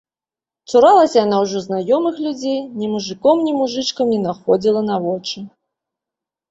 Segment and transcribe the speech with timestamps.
[0.69, 5.37] Цуралася яна ўжо знаёмых людзей, ні мужыком, ні мужычкам не находзіла на вочы.